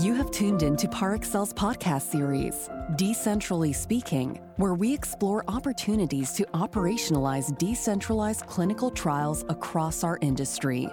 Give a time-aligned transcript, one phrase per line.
[0.00, 6.44] You have tuned in to Parexel's podcast series, Decentrally Speaking, where we explore opportunities to
[6.52, 10.86] operationalize decentralized clinical trials across our industry.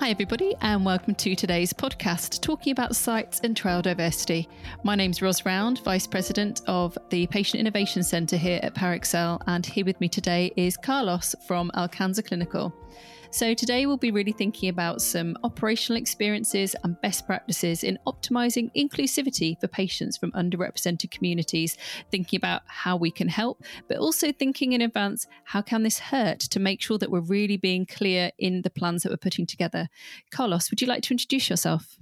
[0.00, 4.48] Hi, everybody, and welcome to today's podcast talking about sites and trial diversity.
[4.82, 9.66] My name's Ros Round, Vice President of the Patient Innovation Centre here at Parexel, and
[9.66, 12.74] here with me today is Carlos from Alcanza Clinical.
[13.36, 18.70] So, today we'll be really thinking about some operational experiences and best practices in optimizing
[18.74, 21.76] inclusivity for patients from underrepresented communities,
[22.10, 26.40] thinking about how we can help, but also thinking in advance how can this hurt
[26.40, 29.90] to make sure that we're really being clear in the plans that we're putting together.
[30.30, 31.98] Carlos, would you like to introduce yourself?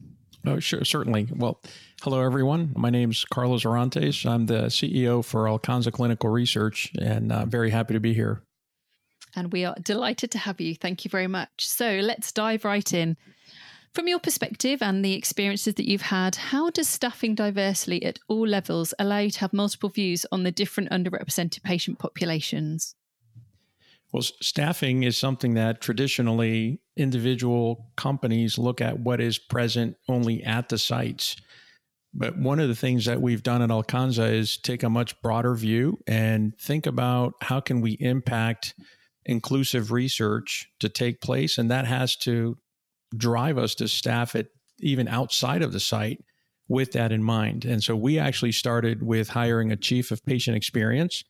[0.47, 1.27] Oh, sure, certainly.
[1.35, 1.61] Well,
[2.05, 2.75] hello, everyone.
[2.77, 4.25] My name is Carlos Orantes.
[4.25, 8.45] I'm the CEO for Alcanza Clinical Research, and uh, very happy to be here
[9.37, 10.75] and we are delighted to have you.
[10.75, 11.69] Thank you very much.
[11.69, 13.17] So let's dive right in.
[13.95, 18.47] From your perspective and the experiences that you've had, how does staffing diversely at all
[18.47, 22.97] levels allow you to have multiple views on the different underrepresented patient populations?
[24.11, 30.69] Well, staffing is something that traditionally individual companies look at what is present only at
[30.69, 31.37] the sites.
[32.13, 35.55] But one of the things that we've done at Alcanza is take a much broader
[35.55, 38.75] view and think about how can we impact
[39.27, 41.59] inclusive research to take place.
[41.59, 42.59] And that has to
[43.17, 44.49] drive us to staff it
[44.81, 46.25] even outside of the site
[46.69, 47.65] with that in mind.
[47.65, 51.25] And so we actually started with hiring a chief of patient experience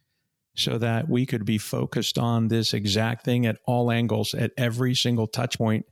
[0.57, 4.95] so that we could be focused on this exact thing at all angles at every
[4.95, 5.85] single touch point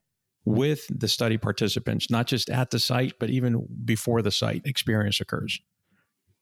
[0.44, 5.20] with the study participants, not just at the site, but even before the site experience
[5.20, 5.60] occurs.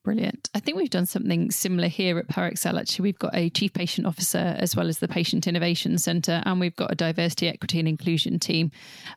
[0.03, 0.49] Brilliant.
[0.55, 2.81] I think we've done something similar here at Parexel.
[2.81, 6.59] Actually, we've got a chief patient officer as well as the patient innovation centre, and
[6.59, 8.71] we've got a diversity, equity, and inclusion team.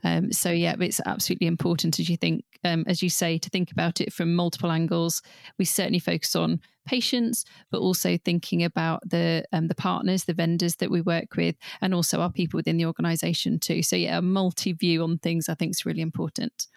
[0.03, 3.71] Um, so yeah, it's absolutely important as you think, um, as you say, to think
[3.71, 5.21] about it from multiple angles.
[5.57, 10.75] We certainly focus on patients, but also thinking about the um, the partners, the vendors
[10.75, 13.83] that we work with, and also our people within the organisation too.
[13.83, 16.67] So yeah, a multi view on things I think is really important.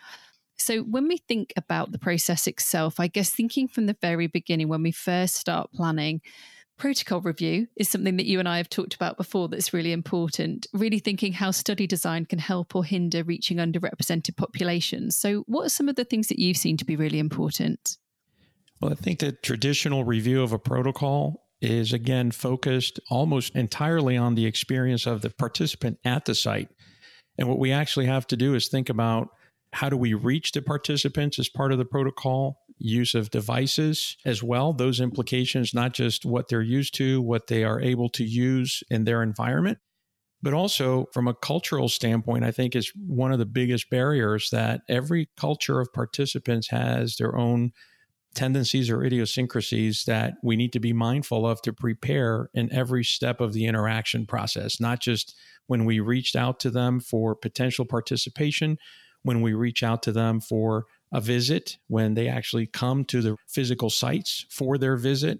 [0.58, 4.68] So, when we think about the process itself, I guess thinking from the very beginning,
[4.68, 6.20] when we first start planning,
[6.78, 10.66] protocol review is something that you and I have talked about before that's really important.
[10.72, 15.16] Really thinking how study design can help or hinder reaching underrepresented populations.
[15.16, 17.98] So, what are some of the things that you've seen to be really important?
[18.80, 24.34] Well, I think the traditional review of a protocol is again focused almost entirely on
[24.34, 26.68] the experience of the participant at the site.
[27.38, 29.28] And what we actually have to do is think about
[29.72, 32.60] how do we reach the participants as part of the protocol?
[32.78, 37.64] Use of devices as well, those implications, not just what they're used to, what they
[37.64, 39.78] are able to use in their environment,
[40.42, 44.82] but also from a cultural standpoint, I think is one of the biggest barriers that
[44.88, 47.72] every culture of participants has their own
[48.34, 53.40] tendencies or idiosyncrasies that we need to be mindful of to prepare in every step
[53.40, 55.34] of the interaction process, not just
[55.66, 58.76] when we reached out to them for potential participation,
[59.22, 63.36] when we reach out to them for a visit, when they actually come to the
[63.48, 65.38] physical sites for their visit,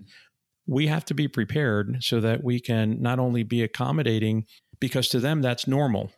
[0.67, 4.47] we have to be prepared so that we can not only be accommodating,
[4.81, 6.11] because to them that's normal.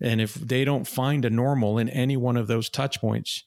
[0.00, 3.44] And if they don't find a normal in any one of those touch points,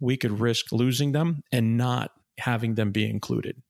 [0.00, 3.62] we could risk losing them and not having them be included.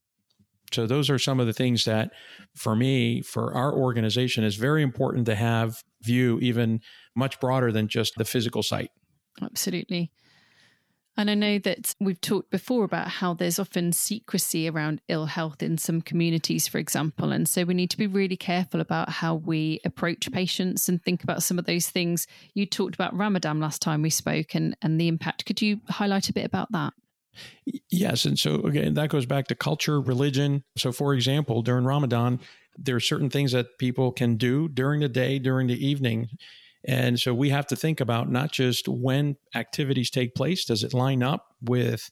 [0.72, 2.12] So those are some of the things that
[2.56, 6.80] for me, for our organization is very important to have view even
[7.14, 8.90] much broader than just the physical site.
[9.40, 10.10] Absolutely.
[11.16, 15.62] And I know that we've talked before about how there's often secrecy around ill health
[15.62, 17.32] in some communities, for example.
[17.32, 21.22] And so we need to be really careful about how we approach patients and think
[21.22, 22.26] about some of those things.
[22.54, 25.44] You talked about Ramadan last time we spoke and, and the impact.
[25.44, 26.94] Could you highlight a bit about that?
[27.90, 28.24] Yes.
[28.24, 30.64] And so, again, that goes back to culture, religion.
[30.78, 32.40] So, for example, during Ramadan,
[32.78, 36.30] there are certain things that people can do during the day, during the evening
[36.84, 40.94] and so we have to think about not just when activities take place, does it
[40.94, 42.10] line up with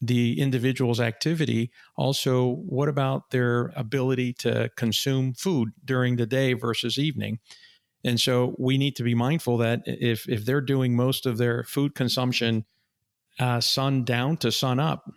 [0.00, 1.70] the individual's activity?
[1.96, 7.38] Also, what about their ability to consume food during the day versus evening?
[8.04, 11.64] And so we need to be mindful that if, if they're doing most of their
[11.64, 12.64] food consumption
[13.40, 15.10] uh, sun down to sun up,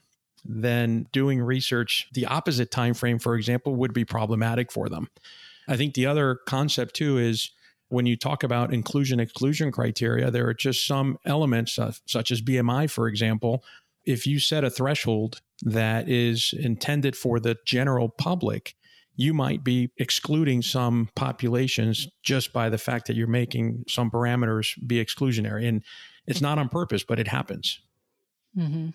[0.43, 5.07] then doing research the opposite time frame, for example, would be problematic for them.
[5.67, 7.51] I think the other concept too is
[7.91, 12.89] when you talk about inclusion exclusion criteria, there are just some elements, such as BMI,
[12.89, 13.63] for example.
[14.05, 18.75] If you set a threshold that is intended for the general public,
[19.15, 24.73] you might be excluding some populations just by the fact that you're making some parameters
[24.87, 25.67] be exclusionary.
[25.67, 25.83] And
[26.25, 27.79] it's not on purpose, but it happens.
[28.57, 28.89] Mm-hmm.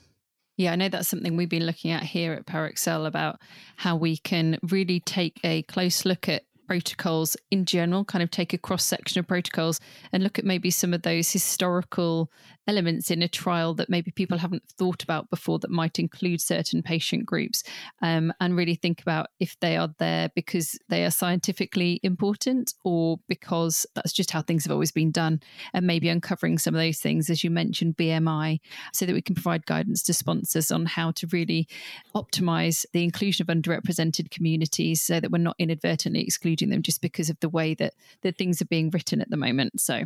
[0.56, 3.40] Yeah, I know that's something we've been looking at here at Parexel about
[3.76, 8.52] how we can really take a close look at protocols in general, kind of take
[8.52, 9.80] a cross section of protocols
[10.12, 12.30] and look at maybe some of those historical
[12.68, 16.82] elements in a trial that maybe people haven't thought about before that might include certain
[16.82, 17.62] patient groups
[18.02, 23.18] um, and really think about if they are there because they are scientifically important or
[23.28, 25.40] because that's just how things have always been done
[25.72, 28.58] and maybe uncovering some of those things as you mentioned bmi
[28.92, 31.68] so that we can provide guidance to sponsors on how to really
[32.14, 37.29] optimize the inclusion of underrepresented communities so that we're not inadvertently excluding them just because
[37.29, 37.93] of the way that
[38.23, 40.05] that things are being written at the moment so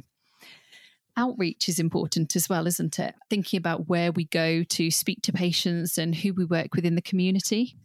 [1.17, 3.14] outreach is important as well, isn't it?
[3.29, 6.94] Thinking about where we go to speak to patients and who we work with in
[6.94, 7.76] the community.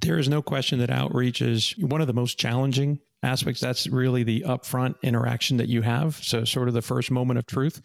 [0.00, 3.60] There is no question that outreach is one of the most challenging aspects.
[3.60, 6.16] That's really the upfront interaction that you have.
[6.16, 7.82] So, sort of the first moment of truth.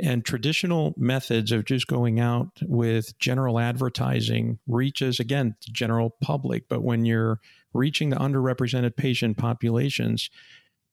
[0.00, 6.68] And traditional methods of just going out with general advertising reaches, again, the general public.
[6.68, 7.40] But when you're
[7.74, 10.30] reaching the underrepresented patient populations,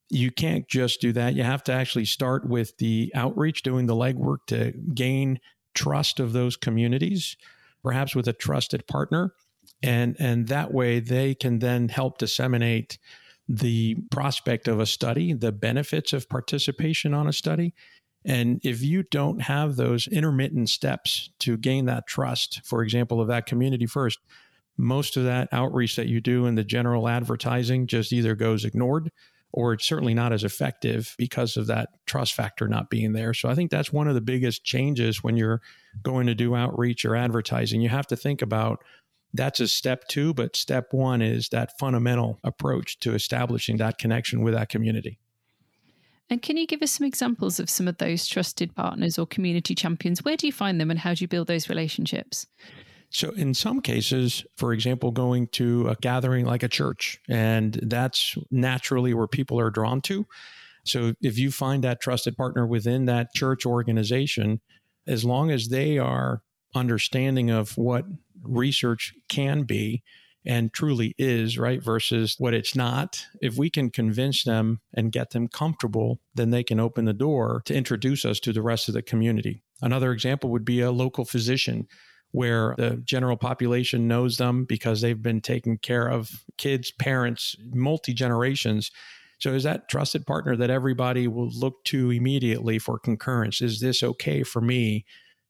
[0.08, 1.34] you can't just do that.
[1.34, 5.40] You have to actually start with the outreach, doing the legwork to gain
[5.74, 7.36] trust of those communities,
[7.82, 9.34] perhaps with a trusted partner.
[9.82, 12.98] And, and that way they can then help disseminate
[13.48, 17.74] the prospect of a study, the benefits of participation on a study.
[18.26, 23.28] And if you don't have those intermittent steps to gain that trust, for example, of
[23.28, 24.18] that community first,
[24.76, 29.10] most of that outreach that you do in the general advertising just either goes ignored
[29.52, 33.32] or it's certainly not as effective because of that trust factor not being there.
[33.32, 35.62] So I think that's one of the biggest changes when you're
[36.02, 37.80] going to do outreach or advertising.
[37.80, 38.84] You have to think about
[39.32, 44.42] that's a step two, but step one is that fundamental approach to establishing that connection
[44.42, 45.18] with that community.
[46.28, 49.74] And can you give us some examples of some of those trusted partners or community
[49.74, 50.24] champions?
[50.24, 52.46] Where do you find them and how do you build those relationships?
[53.10, 58.36] So, in some cases, for example, going to a gathering like a church, and that's
[58.50, 60.26] naturally where people are drawn to.
[60.84, 64.60] So, if you find that trusted partner within that church organization,
[65.06, 66.42] as long as they are
[66.74, 68.04] understanding of what
[68.42, 70.02] research can be
[70.46, 75.30] and truly is, right, versus what it's not, if we can convince them and get
[75.30, 78.94] them comfortable, then they can open the door to introduce us to the rest of
[78.94, 79.62] the community.
[79.82, 81.88] Another example would be a local physician
[82.30, 88.14] where the general population knows them because they've been taking care of kids, parents, multi
[88.14, 88.90] generations.
[89.38, 93.60] So, is that trusted partner that everybody will look to immediately for concurrence?
[93.60, 95.04] Is this okay for me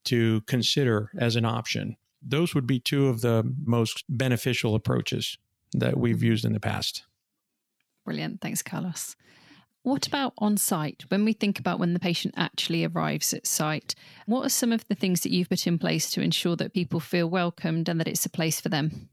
[0.06, 1.96] to consider as an option?
[2.23, 5.39] Those would be two of the most beneficial approaches
[5.73, 7.05] that we've used in the past.
[8.05, 8.41] Brilliant.
[8.41, 9.17] Thanks, Carlos.
[9.83, 11.05] What about on site?
[11.09, 13.95] When we think about when the patient actually arrives at site,
[14.27, 16.99] what are some of the things that you've put in place to ensure that people
[16.99, 19.09] feel welcomed and that it's a place for them?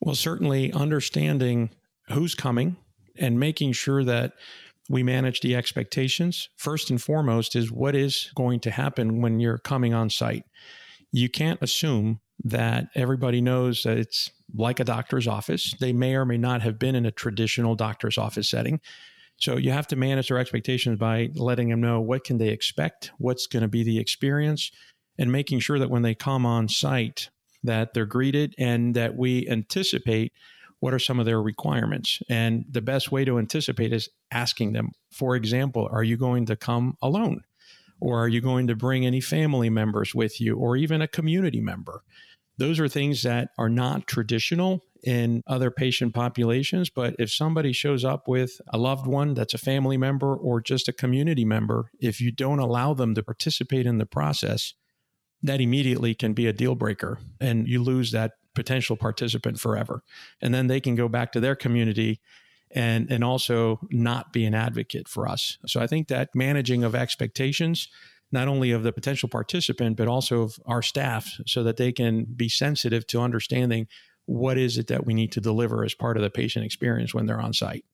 [0.00, 1.70] Well, certainly understanding
[2.08, 2.76] who's coming
[3.16, 4.32] and making sure that
[4.88, 6.48] we manage the expectations.
[6.56, 10.44] First and foremost is what is going to happen when you're coming on site.
[11.12, 15.74] You can't assume that everybody knows that it's like a doctor's office.
[15.78, 18.80] They may or may not have been in a traditional doctor's office setting.
[19.36, 23.10] So you have to manage their expectations by letting them know what can they expect,
[23.18, 24.70] what's going to be the experience,
[25.18, 27.30] and making sure that when they come on site
[27.62, 30.32] that they're greeted and that we anticipate
[30.80, 32.22] what are some of their requirements.
[32.28, 36.56] And the best way to anticipate is asking them, for example, are you going to
[36.56, 37.44] come alone?
[38.00, 41.60] Or are you going to bring any family members with you or even a community
[41.60, 42.02] member?
[42.58, 46.90] Those are things that are not traditional in other patient populations.
[46.90, 50.88] But if somebody shows up with a loved one that's a family member or just
[50.88, 54.74] a community member, if you don't allow them to participate in the process,
[55.42, 60.02] that immediately can be a deal breaker and you lose that potential participant forever.
[60.42, 62.20] And then they can go back to their community
[62.72, 65.58] and and also not be an advocate for us.
[65.66, 67.88] So I think that managing of expectations
[68.32, 72.24] not only of the potential participant but also of our staff so that they can
[72.24, 73.86] be sensitive to understanding
[74.26, 77.26] what is it that we need to deliver as part of the patient experience when
[77.26, 77.84] they're on site.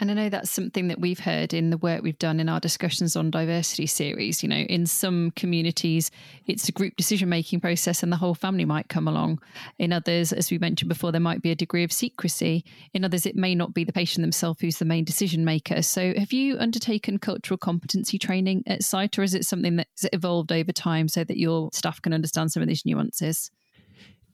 [0.00, 2.58] And I know that's something that we've heard in the work we've done in our
[2.58, 4.42] discussions on diversity series.
[4.42, 6.10] You know, in some communities,
[6.46, 9.40] it's a group decision making process and the whole family might come along.
[9.78, 12.64] In others, as we mentioned before, there might be a degree of secrecy.
[12.94, 15.82] In others, it may not be the patient themselves who's the main decision maker.
[15.82, 20.50] So, have you undertaken cultural competency training at site, or is it something that's evolved
[20.50, 23.50] over time so that your staff can understand some of these nuances?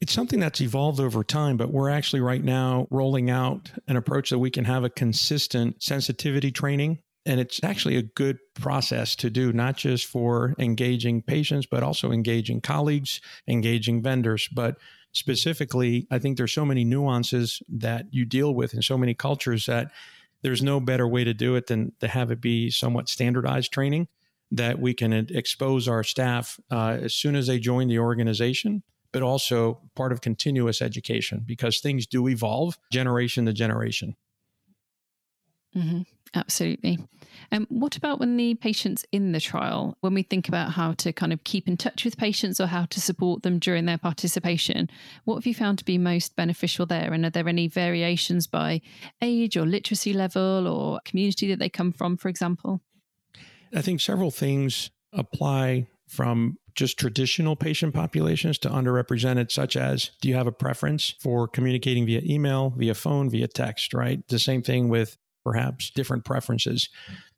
[0.01, 4.31] It's something that's evolved over time, but we're actually right now rolling out an approach
[4.31, 9.29] that we can have a consistent sensitivity training And it's actually a good process to
[9.31, 14.49] do, not just for engaging patients, but also engaging colleagues, engaging vendors.
[14.55, 14.77] But
[15.11, 19.67] specifically, I think there's so many nuances that you deal with in so many cultures
[19.67, 19.91] that
[20.43, 24.07] there's no better way to do it than to have it be somewhat standardized training
[24.53, 28.85] that we can expose our staff uh, as soon as they join the organization
[29.17, 34.15] but also part of continuous education because things do evolve generation to generation.
[35.75, 36.03] Mm-hmm.
[36.35, 36.99] Absolutely.
[37.51, 39.97] And um, what about when the patient's in the trial?
[40.03, 42.85] When we think about how to kind of keep in touch with patients or how
[42.85, 44.91] to support them during their participation,
[45.25, 47.15] what have you found to be most beneficial there?
[47.15, 48.83] And are there any variations by
[49.23, 52.83] age or literacy level or community that they come from, for example?
[53.75, 60.29] I think several things apply from just traditional patient populations to underrepresented, such as do
[60.29, 64.27] you have a preference for communicating via email, via phone, via text, right?
[64.29, 66.89] The same thing with perhaps different preferences.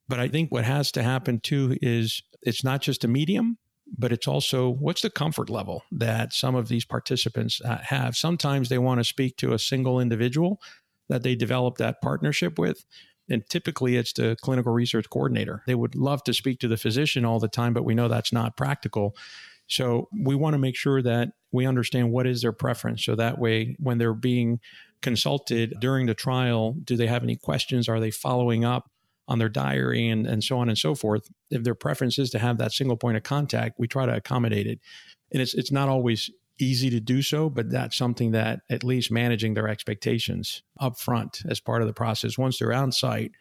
[0.09, 3.59] But I think what has to happen too is it's not just a medium,
[3.97, 8.17] but it's also what's the comfort level that some of these participants uh, have.
[8.17, 10.61] Sometimes they want to speak to a single individual
[11.09, 12.85] that they develop that partnership with.
[13.31, 15.63] And typically it's the clinical research coordinator.
[15.67, 18.33] They would love to speak to the physician all the time, but we know that's
[18.33, 19.15] not practical.
[19.67, 23.05] So we want to make sure that we understand what is their preference.
[23.05, 24.61] So that way, when they're being
[25.03, 27.89] consulted during the trial, do they have any questions?
[27.89, 28.91] Are they following up
[29.29, 31.29] on their diary and, and so on and so forth?
[31.51, 34.67] If their preference is to have that single point of contact, we try to accommodate
[34.67, 34.81] it.
[35.33, 39.11] And it's, it's not always easy to do so, but that's something that at least
[39.11, 42.39] managing their expectations up front as part of the process.
[42.39, 43.33] Once they're on site,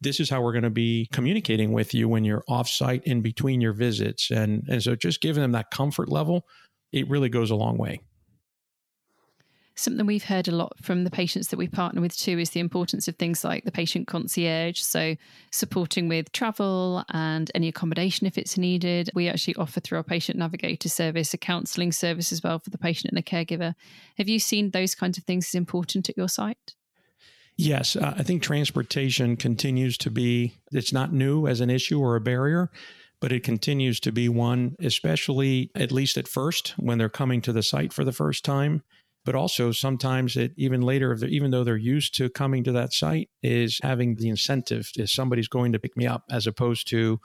[0.00, 3.20] this is how we're going to be communicating with you when you're off site in
[3.20, 4.30] between your visits.
[4.30, 6.46] And, and so just giving them that comfort level,
[6.92, 8.00] it really goes a long way.
[9.74, 12.60] Something we've heard a lot from the patients that we partner with too is the
[12.60, 14.80] importance of things like the patient concierge.
[14.80, 15.16] So,
[15.50, 19.10] supporting with travel and any accommodation if it's needed.
[19.14, 22.78] We actually offer through our patient navigator service a counselling service as well for the
[22.78, 23.74] patient and the caregiver.
[24.18, 26.74] Have you seen those kinds of things as important at your site?
[27.56, 32.16] Yes, uh, I think transportation continues to be, it's not new as an issue or
[32.16, 32.70] a barrier,
[33.20, 37.52] but it continues to be one, especially at least at first when they're coming to
[37.52, 38.82] the site for the first time
[39.24, 43.30] but also sometimes it even later even though they're used to coming to that site
[43.42, 47.20] is having the incentive is somebody's going to pick me up as opposed to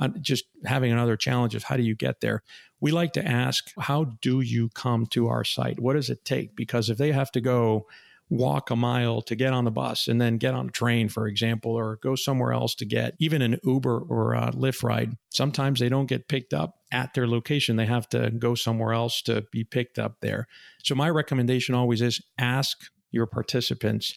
[0.00, 2.42] uh, just having another challenge of how do you get there.
[2.80, 5.78] We like to ask how do you come to our site?
[5.78, 6.56] What does it take?
[6.56, 7.86] Because if they have to go
[8.30, 11.26] walk a mile to get on the bus and then get on a train, for
[11.26, 15.16] example, or go somewhere else to get even an Uber or a Lyft ride.
[15.30, 17.76] Sometimes they don't get picked up at their location.
[17.76, 20.46] They have to go somewhere else to be picked up there.
[20.84, 22.78] So, my recommendation always is ask
[23.10, 24.16] your participants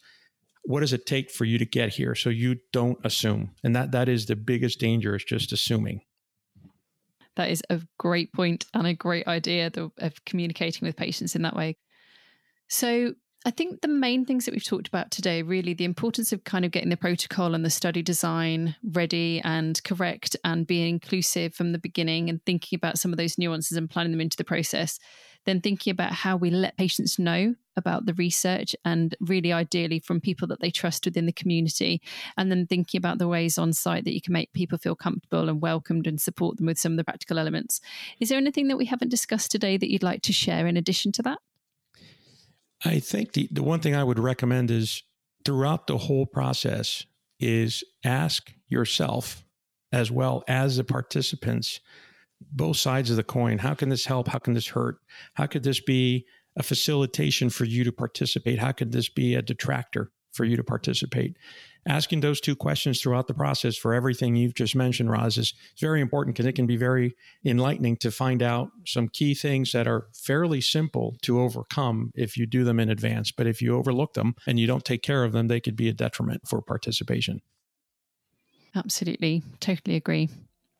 [0.65, 3.91] what does it take for you to get here so you don't assume and that
[3.91, 5.99] that is the biggest danger is just assuming
[7.35, 11.55] that is a great point and a great idea of communicating with patients in that
[11.55, 11.75] way
[12.69, 13.13] so
[13.45, 16.63] I think the main things that we've talked about today really the importance of kind
[16.63, 21.73] of getting the protocol and the study design ready and correct and being inclusive from
[21.73, 24.97] the beginning and thinking about some of those nuances and planning them into the process.
[25.45, 30.21] Then thinking about how we let patients know about the research and really ideally from
[30.21, 32.01] people that they trust within the community.
[32.37, 35.49] And then thinking about the ways on site that you can make people feel comfortable
[35.49, 37.81] and welcomed and support them with some of the practical elements.
[38.21, 41.11] Is there anything that we haven't discussed today that you'd like to share in addition
[41.13, 41.39] to that?
[42.85, 45.03] I think the, the one thing I would recommend is
[45.45, 47.05] throughout the whole process
[47.39, 49.45] is ask yourself
[49.91, 51.79] as well as the participants
[52.51, 53.57] both sides of the coin.
[53.57, 54.27] How can this help?
[54.27, 54.97] How can this hurt?
[55.35, 56.25] How could this be
[56.57, 58.59] a facilitation for you to participate?
[58.59, 61.37] How could this be a detractor for you to participate?
[61.85, 66.01] Asking those two questions throughout the process for everything you've just mentioned, Roz, is very
[66.01, 70.07] important because it can be very enlightening to find out some key things that are
[70.13, 73.31] fairly simple to overcome if you do them in advance.
[73.31, 75.89] But if you overlook them and you don't take care of them, they could be
[75.89, 77.41] a detriment for participation.
[78.75, 79.43] Absolutely.
[79.59, 80.29] Totally agree.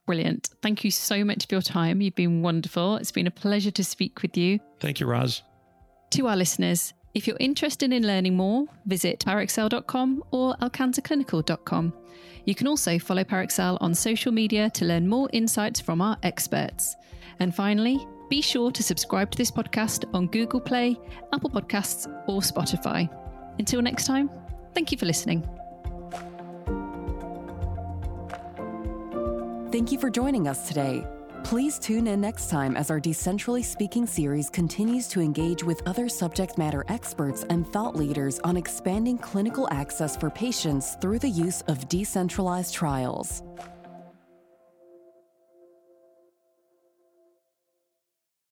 [0.05, 0.49] Brilliant.
[0.61, 2.01] Thank you so much for your time.
[2.01, 2.97] You've been wonderful.
[2.97, 4.59] It's been a pleasure to speak with you.
[4.79, 5.43] Thank you, Roz.
[6.11, 11.93] To our listeners, if you're interested in learning more, visit parexel.com or alcanzaclinical.com.
[12.45, 16.95] You can also follow Parexel on social media to learn more insights from our experts.
[17.39, 20.97] And finally, be sure to subscribe to this podcast on Google Play,
[21.33, 23.07] Apple Podcasts, or Spotify.
[23.59, 24.29] Until next time,
[24.73, 25.47] thank you for listening.
[29.71, 31.05] Thank you for joining us today.
[31.43, 36.07] Please tune in next time as our Decentrally Speaking series continues to engage with other
[36.07, 41.61] subject matter experts and thought leaders on expanding clinical access for patients through the use
[41.67, 43.43] of decentralized trials.